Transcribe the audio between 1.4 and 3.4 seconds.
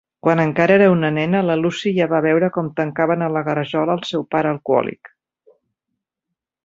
la Lucy ja va veure com tancaven a